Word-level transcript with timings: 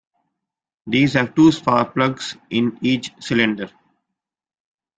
These 0.87 1.13
have 1.13 1.35
two 1.35 1.51
spark 1.51 1.93
plugs 1.93 2.35
in 2.49 2.79
each 2.81 3.11
cylinder. 3.19 3.69